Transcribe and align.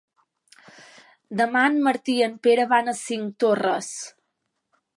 Demà 1.41 1.61
en 1.71 1.77
Martí 1.87 2.15
i 2.21 2.25
en 2.29 2.33
Pere 2.47 2.65
van 2.73 2.89
a 2.93 2.97
Cinctorres. 3.01 3.95